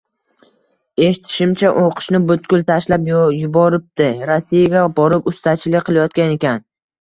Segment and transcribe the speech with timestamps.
[1.07, 6.65] Eshitishimcha, oʻqishni butkul tashlab yuboribdi, Rossiyaga borib ustachilik qilayotgan ekan.